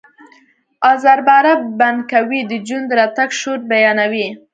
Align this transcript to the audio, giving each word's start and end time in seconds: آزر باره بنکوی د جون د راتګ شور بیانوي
آزر 0.91 1.19
باره 1.27 1.53
بنکوی 1.79 2.41
د 2.45 2.53
جون 2.67 2.81
د 2.87 2.91
راتګ 2.99 3.29
شور 3.39 3.59
بیانوي 3.71 4.27